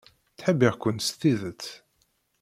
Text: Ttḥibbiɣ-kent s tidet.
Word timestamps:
Ttḥibbiɣ-kent 0.31 1.05
s 1.07 1.09
tidet. 1.19 1.65